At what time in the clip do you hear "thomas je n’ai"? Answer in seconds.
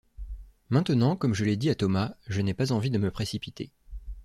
1.75-2.55